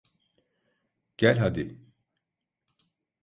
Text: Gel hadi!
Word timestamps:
Gel 1.17 1.37
hadi! 1.37 1.79